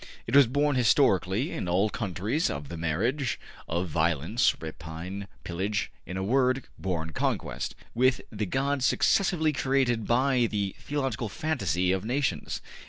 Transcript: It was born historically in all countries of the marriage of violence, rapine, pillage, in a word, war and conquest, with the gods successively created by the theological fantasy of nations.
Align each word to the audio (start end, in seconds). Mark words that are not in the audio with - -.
It 0.25 0.35
was 0.35 0.47
born 0.47 0.75
historically 0.77 1.51
in 1.51 1.69
all 1.69 1.91
countries 1.91 2.49
of 2.49 2.69
the 2.69 2.75
marriage 2.75 3.39
of 3.69 3.87
violence, 3.87 4.55
rapine, 4.59 5.27
pillage, 5.43 5.91
in 6.07 6.17
a 6.17 6.23
word, 6.23 6.63
war 6.81 7.03
and 7.03 7.13
conquest, 7.13 7.75
with 7.93 8.19
the 8.31 8.47
gods 8.47 8.83
successively 8.83 9.53
created 9.53 10.07
by 10.07 10.47
the 10.49 10.73
theological 10.79 11.29
fantasy 11.29 11.91
of 11.91 12.03
nations. 12.03 12.61